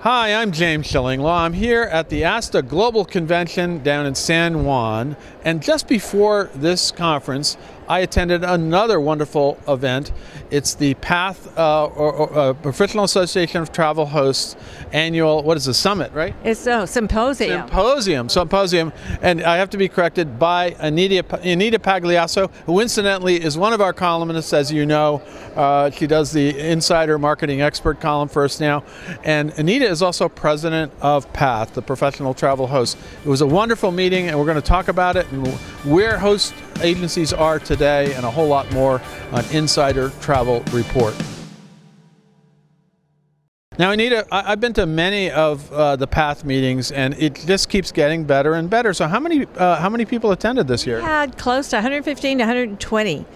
[0.00, 1.40] Hi, I'm James Shillinglaw.
[1.40, 5.16] I'm here at the ASTA Global Convention down in San Juan.
[5.42, 7.56] And just before this conference,
[7.88, 10.12] I attended another wonderful event.
[10.50, 14.56] It's the PATH, uh, or, or, uh, Professional Association of Travel Hosts
[14.92, 16.34] annual, what is the summit, right?
[16.44, 17.62] It's a symposium.
[17.62, 18.92] Symposium, symposium.
[19.22, 23.80] And I have to be corrected by Anita, Anita Pagliasso, who incidentally is one of
[23.80, 25.22] our columnists, as you know.
[25.54, 28.82] Uh, she does the Insider Marketing Expert column for us now.
[29.24, 32.96] And Anita is also president of PATH, the Professional Travel Hosts.
[33.24, 35.46] It was a wonderful meeting, and we're going to talk about it and
[35.84, 39.00] where host agencies are today and a whole lot more
[39.32, 41.14] on Insider Travel Report.
[43.78, 47.92] Now, Anita, I've been to many of uh, the PATH meetings, and it just keeps
[47.92, 48.94] getting better and better.
[48.94, 50.96] So, how many uh, how many people attended this year?
[50.96, 53.26] We had close to 115 to 120,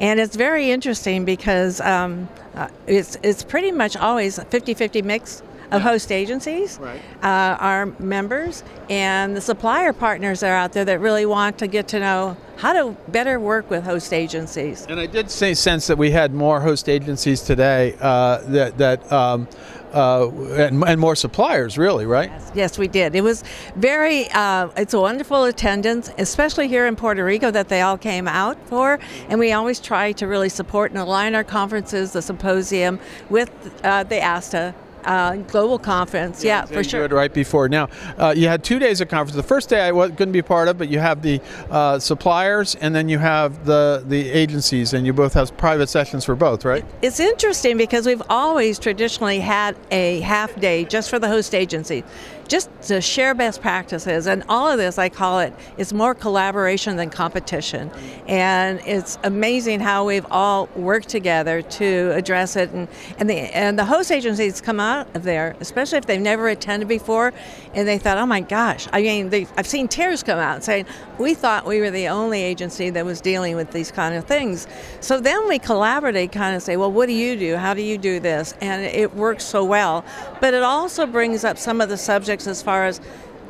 [0.00, 5.42] and it's very interesting because um, uh, it's it's pretty much always a 50-50 mix
[5.72, 7.00] of host agencies, right.
[7.22, 11.66] uh, our members, and the supplier partners that are out there that really want to
[11.66, 14.86] get to know how to better work with host agencies.
[14.88, 19.12] And I did say, sense that we had more host agencies today uh, that that.
[19.12, 19.48] Um,
[19.92, 22.30] uh, and, and, more suppliers, really, right?
[22.30, 23.16] Yes, yes we did.
[23.16, 23.42] It was
[23.74, 28.28] very, uh, it's a wonderful attendance, especially here in Puerto Rico that they all came
[28.28, 29.00] out for.
[29.28, 33.00] And we always try to really support and align our conferences, the symposium,
[33.30, 33.50] with
[33.82, 36.44] uh, the ASTA uh, global conference.
[36.44, 37.08] Yeah, yeah for sure.
[37.08, 39.36] Right before now, uh, you had two days of conference.
[39.36, 42.74] The first day I wasn't couldn't be part of, but you have the uh, suppliers
[42.76, 46.64] and then you have the the agencies, and you both have private sessions for both,
[46.64, 46.84] right?
[47.02, 52.04] It's interesting because we've always traditionally had a half day just for the host agency
[52.50, 54.26] just to share best practices.
[54.26, 57.90] And all of this, I call it, is more collaboration than competition.
[58.26, 62.70] And it's amazing how we've all worked together to address it.
[62.72, 66.48] And, and, the, and the host agencies come out of there, especially if they've never
[66.48, 67.32] attended before,
[67.72, 70.86] and they thought, oh my gosh, I mean, I've seen tears come out saying,
[71.18, 74.66] we thought we were the only agency that was dealing with these kind of things.
[74.98, 77.56] So then we collaborate, kind of say, well, what do you do?
[77.56, 78.54] How do you do this?
[78.60, 80.04] And it works so well.
[80.40, 83.00] But it also brings up some of the subjects as far as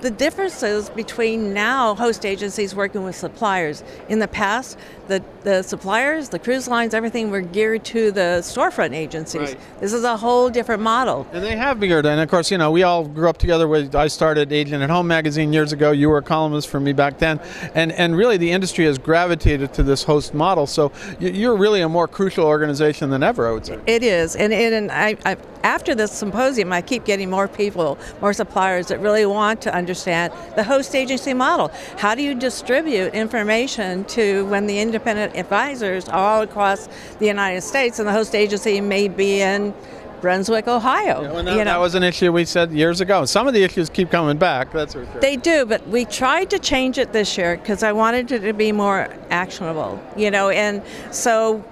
[0.00, 3.84] the differences between now host agencies working with suppliers.
[4.08, 4.78] In the past,
[5.08, 9.50] the, the suppliers, the cruise lines, everything were geared to the storefront agencies.
[9.50, 9.80] Right.
[9.80, 11.26] This is a whole different model.
[11.32, 13.68] And they have geared, and of course, you know, we all grew up together.
[13.68, 15.90] With I started Agent at Home magazine years ago.
[15.90, 17.40] You were a columnist for me back then,
[17.74, 20.66] and and really the industry has gravitated to this host model.
[20.66, 23.78] So you're really a more crucial organization than ever, I would say.
[23.86, 28.32] It is, and and I, I after this symposium, I keep getting more people, more
[28.32, 31.70] suppliers that really want to understand the host agency model.
[31.98, 36.88] How do you distribute information to when the independent advisors are all across
[37.18, 39.74] the United States and the host agency may be in
[40.20, 41.22] Brunswick, Ohio.
[41.22, 41.64] Yeah, well, that, you know?
[41.64, 43.24] that was an issue we said years ago.
[43.24, 44.72] Some of the issues keep coming back.
[44.72, 45.20] That's for sure.
[45.20, 48.52] They do, but we tried to change it this year because I wanted it to
[48.52, 49.98] be more actionable.
[50.16, 51.64] You know, and so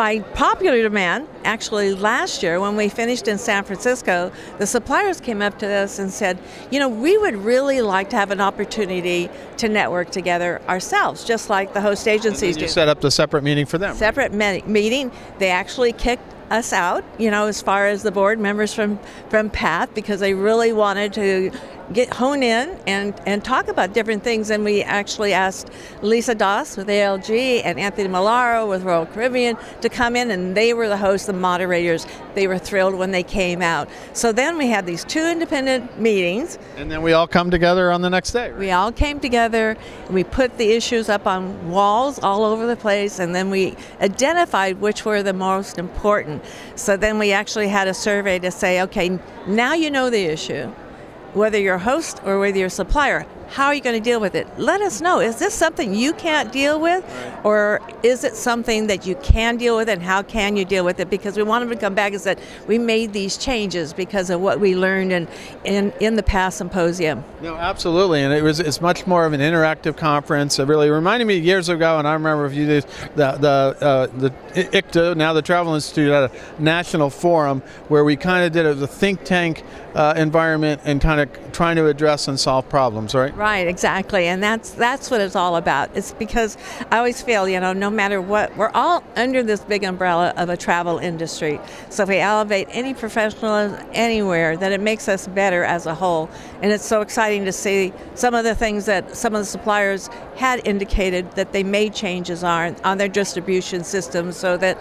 [0.00, 5.42] by popular demand, actually last year when we finished in San Francisco, the suppliers came
[5.42, 6.38] up to us and said,
[6.70, 9.28] you know, we would really like to have an opportunity
[9.58, 12.68] to network together ourselves, just like the host agencies you do.
[12.68, 13.94] set up the separate meeting for them.
[13.94, 15.12] Separate me- meeting.
[15.38, 19.50] They actually kicked us out, you know, as far as the board members from from
[19.50, 21.50] PATH because they really wanted to
[21.92, 24.50] get hone in and, and talk about different things.
[24.50, 25.70] And we actually asked
[26.02, 30.72] Lisa Doss with ALG and Anthony Malaro with Royal Caribbean to come in, and they
[30.72, 32.06] were the hosts, the moderators.
[32.34, 33.88] They were thrilled when they came out.
[34.12, 36.58] So then we had these two independent meetings.
[36.76, 38.50] And then we all come together on the next day.
[38.50, 38.58] Right?
[38.58, 39.76] We all came together,
[40.10, 44.80] we put the issues up on walls all over the place, and then we identified
[44.80, 46.44] which were the most important.
[46.76, 50.72] So then we actually had a survey to say, okay, now you know the issue
[51.34, 54.20] whether you're a host or whether you're a supplier, how are you going to deal
[54.20, 54.46] with it?
[54.58, 55.18] Let us know.
[55.20, 57.44] Is this something you can't deal with, right.
[57.44, 61.00] or is it something that you can deal with, and how can you deal with
[61.00, 61.10] it?
[61.10, 62.36] Because we want them to come back and say
[62.68, 65.28] we made these changes because of what we learned in
[65.64, 67.24] in, in the past symposium.
[67.42, 70.58] No, absolutely, and it was it's much more of an interactive conference.
[70.60, 72.86] It really reminded me years ago, and I remember a few days
[73.16, 78.14] the the uh, the ICTA, now the Travel Institute, had a national forum where we
[78.14, 79.64] kind of did a, think tank
[79.94, 83.36] uh, environment and kind of trying to address and solve problems, right?
[83.40, 85.96] Right, exactly, and that's that's what it's all about.
[85.96, 86.58] It's because
[86.90, 90.50] I always feel, you know, no matter what, we're all under this big umbrella of
[90.50, 91.58] a travel industry.
[91.88, 96.28] So if we elevate any professional anywhere, then it makes us better as a whole.
[96.60, 100.08] And it's so exciting to see some of the things that some of the suppliers
[100.36, 104.76] had indicated that they made changes on on their distribution systems, so that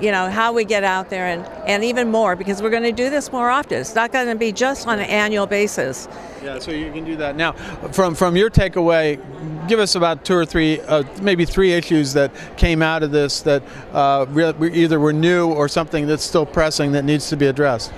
[0.00, 2.92] you know, how we get out there and, and even more because we're going to
[2.92, 3.78] do this more often.
[3.80, 6.08] It's not going to be just on an annual basis.
[6.42, 7.52] Yeah, so you can do that now.
[7.92, 9.18] From from your takeaway,
[9.66, 13.40] give us about two or three, uh, maybe three issues that came out of this
[13.42, 13.62] that
[13.92, 17.92] uh, really, either were new or something that's still pressing that needs to be addressed.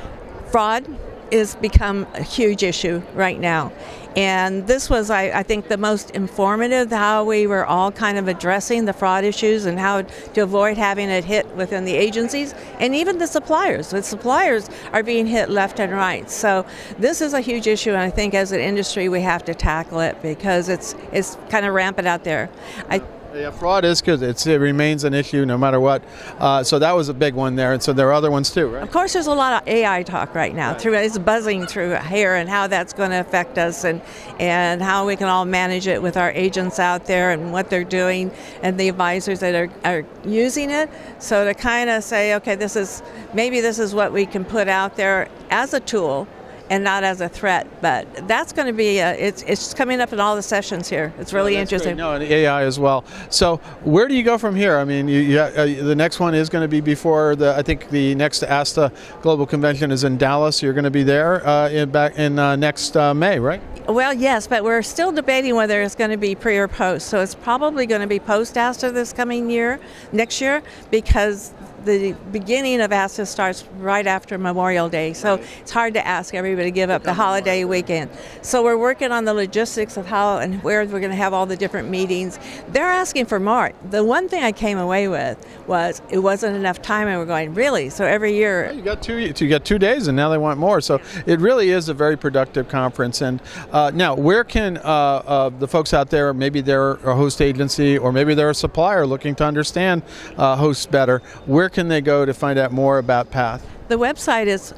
[0.50, 0.86] Fraud
[1.30, 3.72] is become a huge issue right now.
[4.16, 8.28] And this was, I, I, think, the most informative how we were all kind of
[8.28, 12.94] addressing the fraud issues and how to avoid having it hit within the agencies and
[12.94, 13.90] even the suppliers.
[13.90, 16.30] The suppliers are being hit left and right.
[16.30, 16.64] So
[16.98, 20.00] this is a huge issue, and I think as an industry we have to tackle
[20.00, 22.48] it because it's it's kind of rampant out there.
[22.88, 23.02] I,
[23.36, 26.02] yeah, fraud is because it remains an issue no matter what.
[26.38, 28.68] Uh, so that was a big one there, and so there are other ones too,
[28.68, 28.82] right?
[28.82, 30.72] Of course, there's a lot of AI talk right now.
[30.72, 30.80] Right.
[30.80, 34.00] Through it's buzzing through here, and how that's going to affect us, and
[34.38, 37.84] and how we can all manage it with our agents out there and what they're
[37.84, 38.30] doing,
[38.62, 40.90] and the advisors that are, are using it.
[41.18, 43.02] So to kind of say, okay, this is
[43.34, 46.26] maybe this is what we can put out there as a tool
[46.70, 47.66] and not as a threat.
[47.80, 51.12] But that's going to be a, it's it's coming up in all the sessions here.
[51.18, 51.96] It's really oh, interesting.
[51.96, 52.02] Great.
[52.02, 53.04] No, and AI as well.
[53.30, 54.78] So where do you go from here?
[54.78, 57.62] I mean, you, you, uh, the next one is going to be before the I
[57.62, 58.92] think the next ASTA
[59.22, 60.62] Global Convention is in Dallas.
[60.62, 63.62] You're going to be there uh, in back in uh, next uh, May, right?
[63.88, 67.06] Well, yes, but we're still debating whether it's going to be pre or post.
[67.06, 69.78] So it's probably going to be post ASTA this coming year,
[70.12, 71.52] next year, because
[71.84, 76.68] the beginning of ASTA starts right after Memorial Day, so it's hard to ask everybody
[76.68, 78.10] to give up the holiday weekend.
[78.42, 81.46] So we're working on the logistics of how and where we're going to have all
[81.46, 82.38] the different meetings.
[82.68, 83.74] They're asking for March.
[83.90, 87.54] The one thing I came away with was it wasn't enough time, and we're going
[87.54, 87.90] really.
[87.90, 90.80] So every year you got two, you got two days, and now they want more.
[90.80, 93.20] So it really is a very productive conference.
[93.20, 93.40] And
[93.72, 97.98] uh, now, where can uh, uh, the folks out there, maybe they're a host agency,
[97.98, 100.02] or maybe they're a supplier looking to understand
[100.36, 103.66] uh, hosts better, where can they go to find out more about Path?
[103.88, 104.74] The website is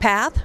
[0.00, 0.42] Path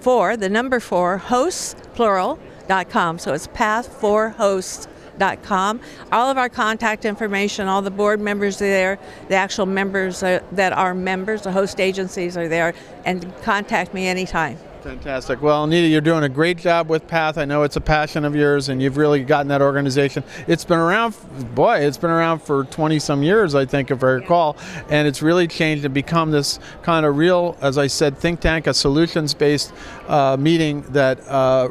[0.00, 2.38] for the number four hosts plural
[2.68, 3.18] dot com.
[3.18, 4.88] So it's Path for hosts
[5.18, 5.80] dot com.
[6.10, 8.98] All of our contact information, all the board members are there,
[9.28, 12.74] the actual members that are members, the host agencies are there,
[13.04, 14.58] and contact me anytime.
[14.84, 15.40] Fantastic.
[15.40, 17.38] Well, Anita, you're doing a great job with Path.
[17.38, 20.22] I know it's a passion of yours, and you've really gotten that organization.
[20.46, 21.14] It's been around,
[21.54, 24.58] boy, it's been around for 20 some years, I think, if I recall,
[24.90, 28.66] and it's really changed and become this kind of real, as I said, think tank,
[28.66, 29.72] a solutions based
[30.06, 31.70] uh, meeting that uh,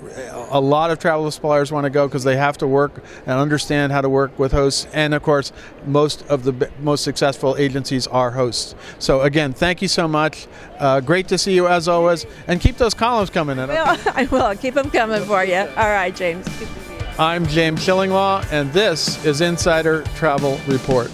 [0.50, 3.92] a lot of travel suppliers want to go because they have to work and understand
[3.92, 4.88] how to work with hosts.
[4.92, 5.52] And of course,
[5.86, 8.74] most of the most successful agencies are hosts.
[8.98, 10.48] So, again, thank you so much.
[10.80, 13.68] Uh, great to see you as always, and keep those columns coming in.
[13.68, 14.56] Well, I will.
[14.56, 15.58] Keep them coming for you.
[15.58, 16.48] All right, James.
[17.20, 21.12] I'm James Shillinglaw, and this is Insider Travel Report.